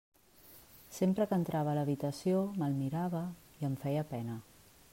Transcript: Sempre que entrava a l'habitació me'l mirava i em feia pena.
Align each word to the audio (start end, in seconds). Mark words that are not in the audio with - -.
Sempre 0.99 1.27
que 1.31 1.37
entrava 1.41 1.69
a 1.73 1.77
l'habitació 1.79 2.39
me'l 2.63 2.79
mirava 2.81 3.21
i 3.61 3.69
em 3.69 3.77
feia 3.85 4.07
pena. 4.15 4.39